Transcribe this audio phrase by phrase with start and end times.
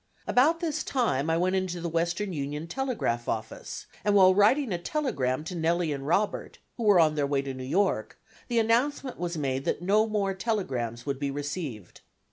[0.25, 4.79] About this time I went into the Western Union Telegraph office, and while writing a
[4.79, 9.19] telegram to Nellie and Robert, who were on their way to New York, the announcement
[9.19, 12.01] was made that no more telegrams would be received.